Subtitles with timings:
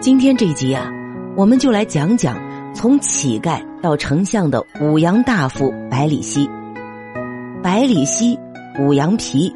[0.00, 0.88] 今天这集啊，
[1.34, 2.38] 我们就来讲讲
[2.72, 6.48] 从乞丐到丞相的五羊大夫百里奚。
[7.64, 8.38] 百里奚，
[8.78, 9.52] 五羊皮，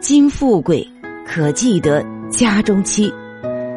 [0.00, 0.86] 今富贵
[1.24, 3.12] 可记得家中妻。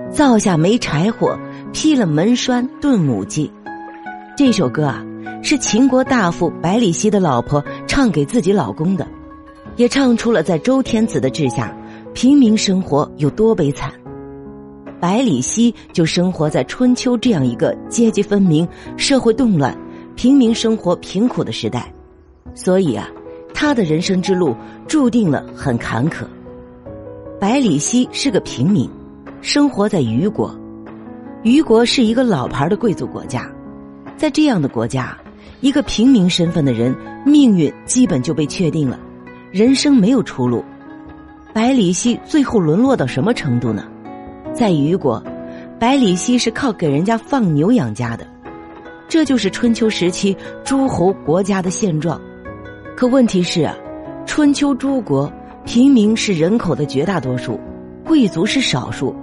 [0.10, 1.38] 灶下没柴火，
[1.72, 3.50] 劈了门栓炖母鸡。
[4.36, 5.06] 这首歌啊，
[5.44, 9.08] 是秦国大夫百里奚的老婆唱给自己老公的，
[9.76, 11.72] 也唱出了在周天子的治下，
[12.16, 13.94] 平民生活有多悲惨。
[15.00, 18.68] 百里奚就生活在春秋这样一个阶级分明、
[18.98, 19.76] 社会动乱、
[20.16, 21.92] 平民生活贫苦的时代，
[22.54, 23.08] 所以啊，
[23.54, 24.56] 他的人生之路
[24.88, 26.26] 注定了很坎坷。
[27.40, 28.90] 百里奚是个平民，
[29.42, 30.54] 生活在虞国。
[31.44, 33.50] 虞国是一个老牌的贵族国家，
[34.18, 35.18] 在这样的国家，
[35.62, 36.94] 一个平民身份的人
[37.26, 39.00] 命运基本就被确定了，
[39.50, 40.62] 人生没有出路。
[41.54, 43.86] 百里奚最后沦落到什么程度呢？
[44.60, 45.24] 在虞国，
[45.80, 48.28] 百里奚是靠给人家放牛养家的，
[49.08, 52.20] 这就是春秋时期诸侯国家的现状。
[52.94, 53.74] 可问题是啊，
[54.26, 55.32] 春秋诸国
[55.64, 57.58] 平民是人口的绝大多数，
[58.06, 59.16] 贵族是少数，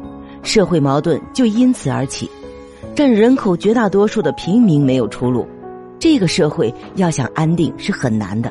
[0.43, 2.31] 社会矛盾就因此而起。
[2.95, 5.47] 占人口绝大多数的平民没有出路，
[5.99, 8.51] 这个社会要想安定是很难的。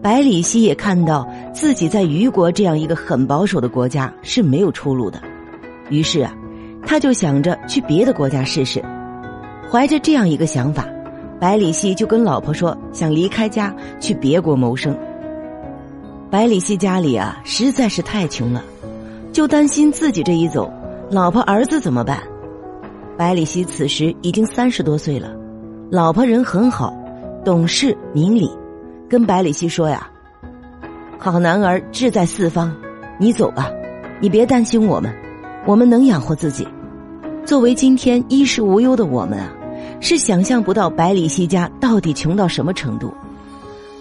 [0.00, 5.20] 百里奚也看到自己在虞国这样一个很保守的国家是没有出路的。
[5.88, 6.34] 于是啊，
[6.84, 8.82] 他就想着去别的国家试试。
[9.70, 10.86] 怀着这样一个想法，
[11.40, 14.96] 百里奚就跟老婆说想离开家去别国谋生。
[16.30, 18.62] 百里奚家里啊实在是太穷了，
[19.32, 20.72] 就担心自己这一走，
[21.10, 22.22] 老婆儿子怎么办？
[23.16, 25.34] 百里奚此时已经三十多岁了，
[25.90, 26.94] 老婆人很好，
[27.44, 28.50] 懂事明理，
[29.08, 30.08] 跟百里奚说呀
[31.18, 32.74] ：“好男儿志在四方，
[33.18, 33.70] 你走吧，
[34.20, 35.12] 你别担心我们。”
[35.66, 36.66] 我们能养活自己。
[37.44, 39.52] 作为今天衣食无忧的我们啊，
[40.00, 43.12] 是想象不到百里奚家到底穷到什么程度。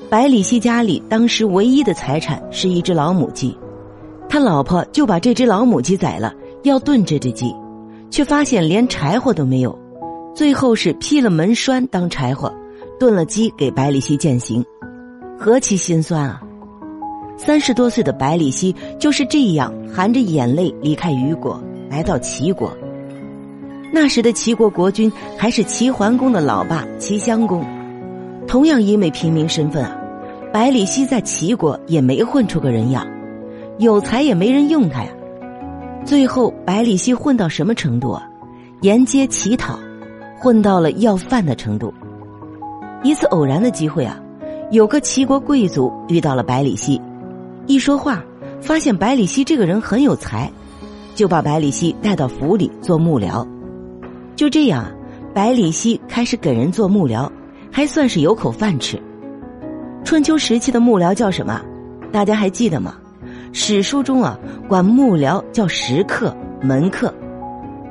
[0.09, 3.58] 百里奚家里当时唯一的财产是一只老母鸡，
[4.30, 6.34] 他老婆就把这只老母鸡宰了，
[6.64, 7.54] 要炖这只鸡，
[8.12, 9.78] 却发现连柴火都没有，
[10.36, 12.54] 最后是劈了门栓当柴火，
[13.00, 14.64] 炖了鸡给百里奚践行，
[15.38, 16.42] 何其心酸啊！
[17.38, 22.75] 三十多岁的百里奚就是这样含着眼泪离开虞国，来到齐国。
[23.94, 27.63] 那时的齐国国君还是齐桓公的老爸齐襄公，
[28.47, 29.95] 同样因为平民身份啊，
[30.51, 33.06] 百里奚在齐国也没混出个人样，
[33.79, 35.09] 有才也没人用他呀。
[36.06, 38.28] 最后，百里奚混到什么程度啊？
[38.81, 39.79] 沿街乞讨，
[40.40, 41.94] 混到了要饭的程度。
[43.03, 44.19] 一次偶然的机会啊，
[44.72, 47.00] 有个齐国贵族遇到了百里奚。
[47.68, 48.24] 一说话，
[48.62, 50.52] 发现百里奚这个人很有才，
[51.16, 53.46] 就把百里奚带到府里做幕僚。
[54.36, 54.86] 就这样，
[55.34, 57.30] 百里奚开始给人做幕僚，
[57.72, 59.02] 还算是有口饭吃。
[60.04, 61.59] 春秋时期的幕僚叫什么？
[62.12, 62.96] 大家还记得吗？
[63.52, 64.38] 史书中啊，
[64.68, 67.14] 管幕僚叫食客、门客。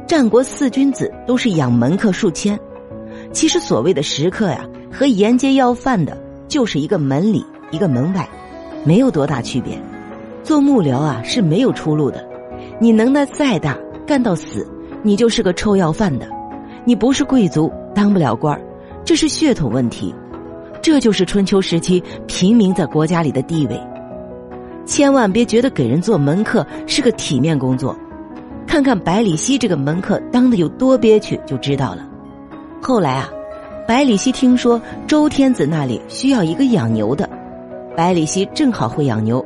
[0.06, 2.58] 战国四君子都是养门客数千。
[3.32, 8.28] 其实所谓的食客呀，和沿街要饭的，就是一个门里，一个门外。
[8.84, 9.76] 没有多大区别，
[10.42, 12.24] 做幕僚啊是没有出路的。
[12.78, 14.66] 你能耐再大，干到死，
[15.02, 16.28] 你就是个臭要饭的。
[16.84, 18.60] 你不是贵族，当不了官
[19.04, 20.14] 这是血统问题。
[20.82, 23.80] 这就是春秋时期平民在国家里的地位。
[24.84, 27.96] 千万别觉得给人做门客是个体面工作，
[28.66, 32.06] 看看百里奚这个门客当的有多憋屈就知道了。
[32.82, 33.30] 后来啊，
[33.88, 37.26] 百里奚听说周天子那里需要一个养牛的。
[37.96, 39.44] 百里奚正好会养牛，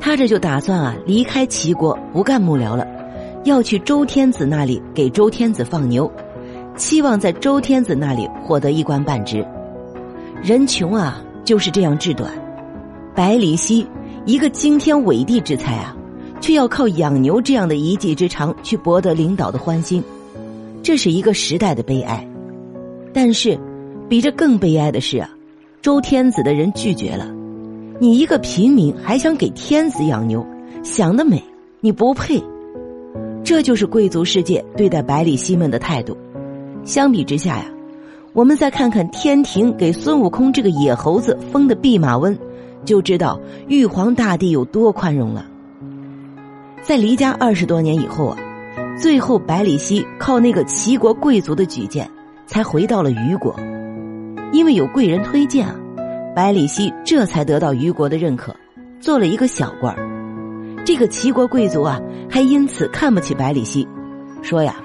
[0.00, 2.84] 他这就打算啊离开齐国，不干幕僚了，
[3.44, 6.10] 要去周天子那里给周天子放牛，
[6.76, 9.46] 期望在周天子那里获得一官半职。
[10.42, 12.32] 人穷啊，就是这样志短。
[13.14, 13.86] 百里奚
[14.26, 15.96] 一个惊天伟地之才啊，
[16.40, 20.02] 却要靠养牛这样的一技之长去博得领导的欢心，
[20.82, 22.26] 这是一个时代的悲哀。
[23.12, 23.56] 但是，
[24.08, 25.30] 比这更悲哀的是啊，
[25.80, 27.37] 周天子的人拒绝了。
[28.00, 30.46] 你一个平民还想给天子养牛，
[30.84, 31.42] 想得美！
[31.80, 32.40] 你不配。
[33.42, 36.16] 这就是贵族世界对待百里奚们的态度。
[36.84, 37.64] 相比之下呀，
[38.32, 42.38] 我们再看看天庭给孙悟空这个野猴子封的弼马温，
[42.84, 45.44] 就知道玉皇大帝有多宽容了。
[46.82, 48.38] 在离家二十多年以后啊，
[48.96, 52.08] 最后百里奚靠那个齐国贵族的举荐，
[52.46, 53.58] 才回到了虞国，
[54.52, 55.74] 因为有贵人推荐啊。
[56.38, 58.54] 百里奚这才得到虞国的认可，
[59.00, 59.92] 做了一个小官
[60.84, 62.00] 这个齐国贵族啊，
[62.30, 63.84] 还因此看不起百里奚，
[64.40, 64.76] 说呀：“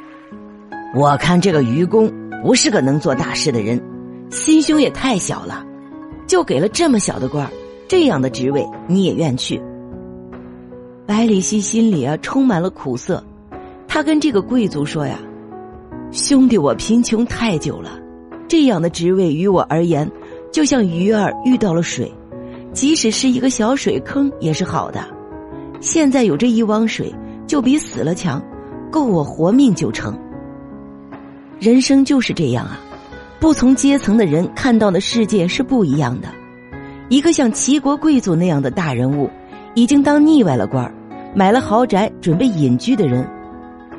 [0.98, 2.12] 我看这个愚公
[2.42, 3.80] 不是个能做大事的人，
[4.32, 5.64] 心胸也太小了，
[6.26, 7.52] 就给了这么小的官儿，
[7.88, 9.62] 这样的职位你也愿去？
[11.06, 13.24] 百里奚心里啊充满了苦涩，
[13.88, 15.20] 他跟这个贵族说呀
[16.12, 17.92] ：“兄弟，我贫穷太久了，
[18.48, 20.10] 这样的职位于我而言，
[20.54, 22.14] 就像鱼儿遇到了水，
[22.74, 25.04] 即使是一个小水坑也是好的。
[25.82, 27.12] 现在有这一汪水，
[27.48, 28.40] 就比死了强，
[28.92, 30.16] 够我活命就成。”
[31.60, 32.80] 人生就是这样啊，
[33.40, 36.28] 不同阶层的人看到的世界是不一样的。
[37.10, 39.28] 一个像齐国贵族那样的大人物，
[39.74, 40.94] 已经当腻歪了官儿，
[41.34, 43.28] 买了豪宅准备隐居的人，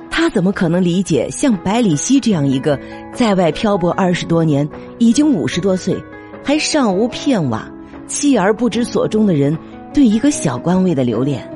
[0.09, 2.79] 他怎么可能理解像百里奚这样一个
[3.13, 4.69] 在外漂泊二十多年、
[4.99, 5.97] 已经五十多岁，
[6.45, 7.67] 还尚无片瓦、
[8.07, 9.57] 妻儿不知所终的人
[9.95, 11.51] 对一个小官位的留恋？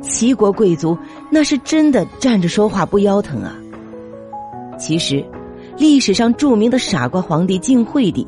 [0.00, 0.96] 齐国贵族
[1.30, 3.54] 那是真的站着说话不腰疼啊！
[4.78, 5.22] 其实，
[5.76, 8.26] 历史上著名的傻瓜皇帝晋惠帝，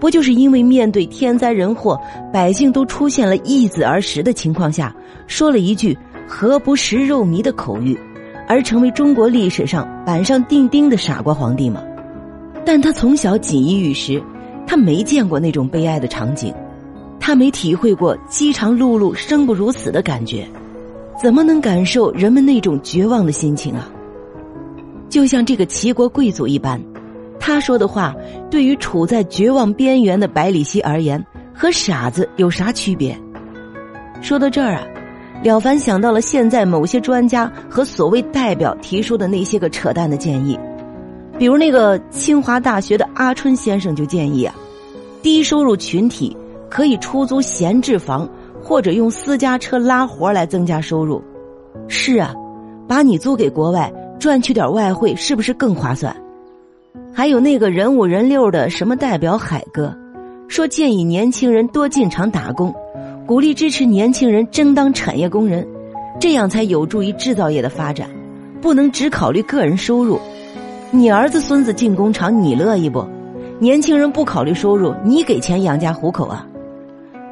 [0.00, 2.00] 不就是因为面对天灾人祸，
[2.32, 4.94] 百姓都出现了易子而食的情况下，
[5.28, 5.96] 说了一句
[6.26, 7.96] “何不食肉糜”的口谕，
[8.48, 11.82] 而成为中国历史上板上钉钉的傻瓜皇帝吗？
[12.64, 14.22] 但他从小锦衣玉食，
[14.66, 16.52] 他没见过那种悲哀的场景，
[17.20, 20.46] 他没体会过饥肠辘辘、生不如死的感觉，
[21.22, 23.88] 怎么能感受人们那种绝望的心情啊？
[25.08, 26.80] 就像这个齐国贵族一般，
[27.38, 28.14] 他说的话
[28.50, 31.24] 对于处在绝望边缘的百里奚而言，
[31.54, 33.16] 和傻子有啥区别？
[34.20, 34.82] 说到这儿啊，
[35.44, 40.58] 了凡想到了现在某些专家和所谓代表提出的那些个扯淡的建议，
[41.38, 44.54] 比如那个清华大学的阿春先生就建议啊，
[45.22, 46.36] 低收入群体
[46.70, 48.28] 可以出租闲置房，
[48.62, 51.22] 或者用私家车拉活来增加收入。
[51.88, 52.34] 是啊，
[52.88, 53.92] 把你租给国外。
[54.18, 56.16] 赚取点外汇是不是更划算？
[57.12, 59.94] 还有那个人五人六的什么代表海哥，
[60.48, 62.74] 说建议年轻人多进厂打工，
[63.26, 65.68] 鼓励支持年轻人争当产业工人，
[66.18, 68.08] 这样才有助于制造业的发展。
[68.62, 70.18] 不能只考虑个人收入。
[70.92, 73.04] 你儿子孙子进工厂，你乐意不？
[73.58, 76.46] 年轻人不考虑收入，你给钱养家糊口啊？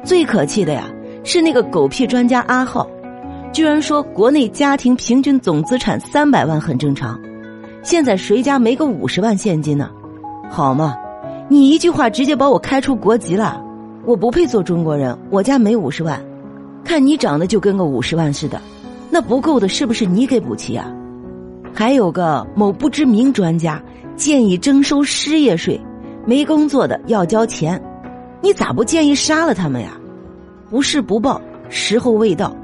[0.03, 0.89] 最可气的呀，
[1.23, 2.85] 是那个狗屁专家阿浩。
[3.53, 7.17] 居然说国内家庭平均总资产三百万很正常，
[7.81, 9.89] 现在谁家没个五十万现金呢？
[10.49, 10.93] 好嘛，
[11.47, 13.63] 你一句话直接把我开出国籍了，
[14.03, 16.21] 我不配做中国人，我家没五十万，
[16.83, 18.59] 看你长得就跟个五十万似的，
[19.09, 20.91] 那不够的是不是你给补齐啊？
[21.77, 23.83] 还有个某不知名专家
[24.15, 25.77] 建议征收失业税，
[26.25, 27.79] 没工作的要交钱，
[28.41, 29.91] 你咋不建议杀了他们呀？
[30.69, 32.55] 不是不报，时候未到。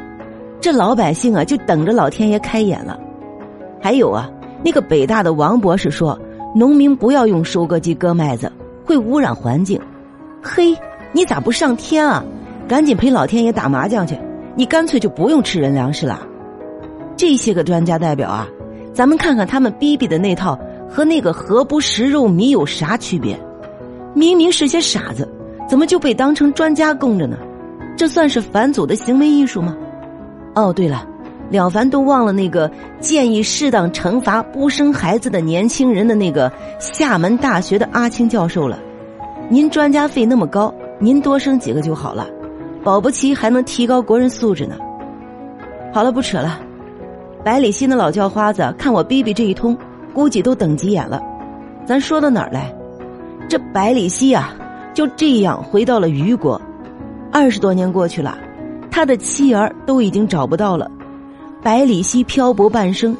[0.61, 2.97] 这老百姓啊，就等着老天爷开眼了。
[3.81, 4.31] 还有啊，
[4.63, 6.17] 那个北大的王博士说，
[6.55, 8.49] 农民不要用收割机割麦子，
[8.85, 9.77] 会污染环境。
[10.41, 10.73] 嘿，
[11.11, 12.23] 你咋不上天啊？
[12.65, 14.17] 赶紧陪老天爷打麻将去！
[14.55, 16.25] 你干脆就不用吃人粮食了。
[17.17, 18.47] 这些个专家代表啊，
[18.93, 20.59] 咱们看看他们逼逼的那套
[20.89, 23.39] 和那个何不食肉糜有啥区别？
[24.13, 25.27] 明明是些傻子，
[25.67, 27.37] 怎么就被当成专家供着呢？
[27.95, 29.77] 这算是反祖的行为艺术吗？
[30.55, 31.07] 哦，对了，
[31.49, 38.77] 了凡都忘了那个建议适当惩罚不生孩子的年轻人的那个厦门大学的阿青教授了。
[39.47, 42.27] 您专家费那么高，您多生几个就好了，
[42.83, 44.75] 保不齐还能提高国人素质呢。
[45.93, 46.59] 好了，不扯了。
[47.43, 49.75] 百里奚的老叫花子看我逼逼这一通，
[50.13, 51.21] 估计都等急眼了。
[51.85, 52.73] 咱说到哪儿来？
[53.49, 54.53] 这百里奚啊，
[54.93, 56.61] 就这样回到了虞国。
[57.31, 58.37] 二十多年过去了。
[58.91, 60.91] 他的妻儿都已经找不到了，
[61.63, 63.15] 百里奚漂泊半生，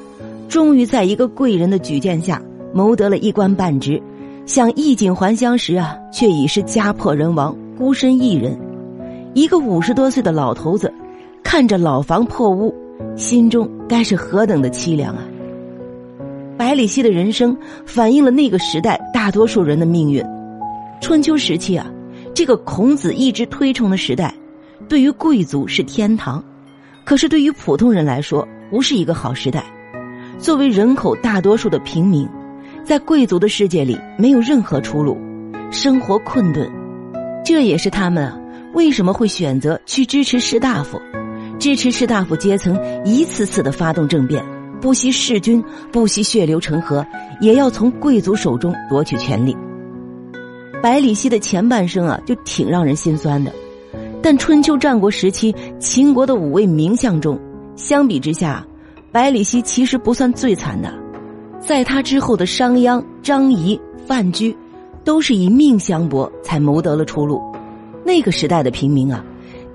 [0.50, 2.42] 终于在一个贵人的举荐下
[2.74, 4.02] 谋得了一官半职，
[4.46, 8.60] 想衣锦还乡时啊，却已是家破人亡，孤身一人。
[9.34, 10.94] 一个五十多岁的老头子，
[11.42, 12.76] 看着老房破屋，
[13.16, 15.24] 心中该是何等的凄凉啊！
[16.58, 20.24] 百里奚的人生反映了那个时代大多数人的命运。
[21.02, 21.86] 春秋时期啊，
[22.34, 24.34] 这个孔子一直推崇的时代。
[24.88, 26.44] 对于贵族是天堂，
[27.06, 29.64] 可是对于普通人来说，不是一个好时代。
[30.38, 32.28] 作为人口大多数的平民，
[32.84, 35.18] 在贵族的世界里没有任何出路，
[35.72, 36.70] 生活困顿。
[37.46, 38.32] 这也是他们
[38.74, 41.00] 为什么会选择去支持士大夫，
[41.62, 42.76] 支持士大夫阶层
[43.06, 44.44] 一次次的发动政变，
[44.82, 47.06] 不惜弑君，不惜血流成河，
[47.40, 49.56] 也要从贵族手中夺取权力。
[50.82, 53.54] 百里奚的前半生啊，就挺让人心酸的。
[54.24, 57.40] 但春秋战国时期秦国的五位名相中，
[57.76, 58.66] 相比之下，
[59.12, 60.92] 百里奚其实不算最惨的。
[61.60, 64.58] 在他之后的商鞅、张仪、范雎，
[65.04, 67.40] 都是以命相搏才谋得了出路。
[68.04, 69.24] 那个时代的平民啊，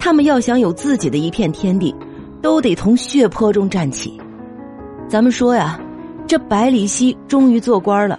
[0.07, 1.93] 他们要想有自己的一片天地，
[2.41, 4.17] 都得从血泊中站起。
[5.09, 5.81] 咱们说呀，
[6.29, 8.17] 这百里奚终于做官了，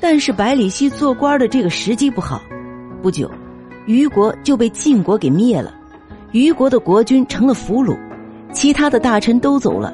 [0.00, 2.40] 但是百里奚做官的这个时机不好。
[3.02, 3.28] 不久，
[3.84, 5.74] 虞国就被晋国给灭了，
[6.30, 7.98] 虞国的国君成了俘虏，
[8.52, 9.92] 其他的大臣都走了，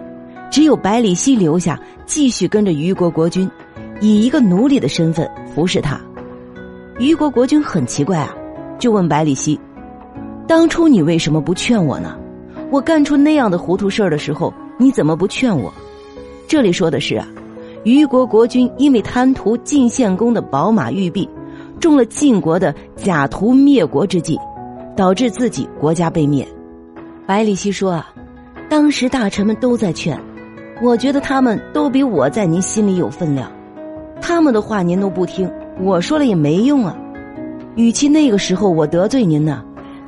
[0.51, 3.51] 只有百里奚留下，继续跟着虞国国君，
[3.99, 5.99] 以一个奴隶的身份服侍他。
[6.99, 8.37] 虞国国君很奇怪啊，
[8.79, 9.59] 就问百里奚
[10.55, 12.17] ：“当初你为什么不劝我呢？
[12.71, 15.75] 我干出那样的糊涂事儿的时候，你怎么不劝我？”
[16.47, 17.27] 这里说的是啊，
[17.83, 21.29] 虞国国君因为贪图晋献公的宝马玉璧。
[21.81, 24.39] 中了晋国的假图灭国之计，
[24.97, 26.47] 导致自己国家被灭。
[27.27, 28.15] 百里奚说：“啊，
[28.69, 30.17] 当时大臣们都在劝，
[30.81, 33.51] 我觉得他们都比我在您心里有分量，
[34.21, 36.97] 他们的话您都不听，我说了也没用啊。
[37.75, 39.65] 与其那个时候我得罪您呢，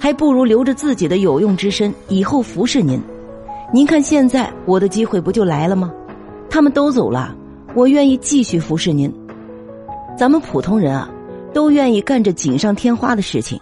[0.06, 3.02] 还不如留着自己的有用之身，以后服侍您。
[3.74, 5.92] 您看现在我的机会不就来了吗？
[6.48, 7.34] 他们都走了，
[7.74, 9.12] 我愿意继续服侍您。
[10.16, 11.10] 咱们普通人啊。”
[11.52, 13.58] 都愿意干着锦上添花的事情，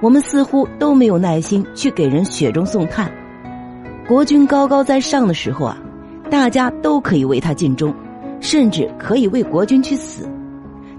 [0.00, 3.10] 我们似乎都没有耐心去给人雪中送炭。
[4.06, 5.76] 国君高高在上的时候啊，
[6.30, 7.92] 大家都可以为他尽忠，
[8.40, 10.30] 甚至可以为国君去死。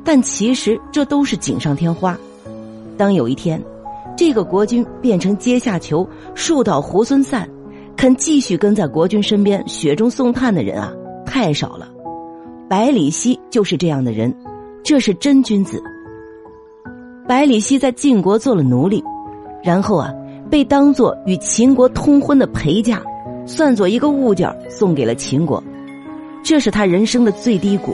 [0.04, 2.18] 但其实这都是锦上添花。
[2.98, 3.64] 当有一天，
[4.26, 7.46] 这个国君变成阶下囚、树倒猢狲散，
[7.98, 10.94] 肯继续跟在国君身边雪中送炭的人啊，
[11.26, 11.90] 太少了。
[12.70, 14.34] 百里奚就是这样的人，
[14.82, 15.84] 这是真君子。
[17.28, 19.04] 百里奚在晋国做了奴隶，
[19.62, 20.10] 然后啊，
[20.50, 23.04] 被当做与秦国通婚的陪嫁，
[23.46, 25.62] 算作一个物件送给了秦国，
[26.42, 27.94] 这是他人生的最低谷。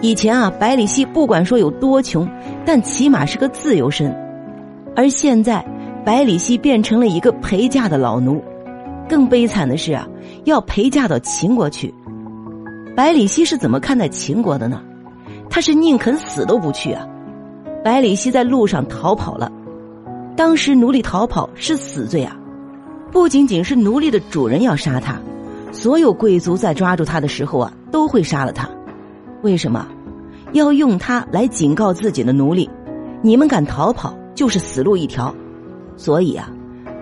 [0.00, 2.26] 以前啊，百里奚不管说有多穷，
[2.64, 4.10] 但起码是个自由身，
[4.96, 5.64] 而现在，
[6.04, 8.42] 百里奚变成了一个陪嫁的老奴，
[9.08, 10.06] 更悲惨的是啊，
[10.44, 11.92] 要陪嫁到秦国去。
[12.94, 14.80] 百里奚是怎么看待秦国的呢？
[15.50, 17.06] 他是宁肯死都不去啊。
[17.82, 19.50] 百里奚在路上逃跑了，
[20.36, 22.36] 当时奴隶逃跑是死罪啊！
[23.10, 25.20] 不仅仅是奴隶的主人要杀他，
[25.72, 28.68] 所有贵族在抓住他的时候啊，都会杀了他。
[29.42, 29.86] 为什么？
[30.52, 32.70] 要用他来警告自己的奴隶：
[33.22, 35.34] 你们敢逃跑，就是死路一条。
[35.96, 36.50] 所以啊，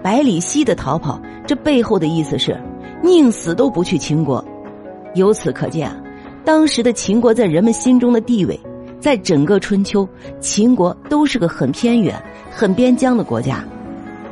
[0.02, 2.58] 百里奚的逃跑，这背后的意思是
[3.02, 4.44] 宁死都不去秦国。
[5.14, 5.96] 由此可见啊，
[6.44, 8.58] 当时的秦国在人们心中的地位。
[9.00, 10.08] 在整个春秋，
[10.38, 12.14] 秦国都是个很偏远、
[12.52, 13.64] 很边疆的国家。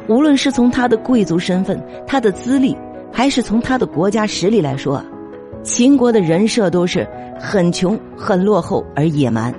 [0.07, 2.77] 无论是从他的贵族身份、他的资历，
[3.13, 5.05] 还是从他的国家实力来说，
[5.65, 7.05] 秦国的人设都是
[7.37, 9.53] 很穷、很落后而野蛮。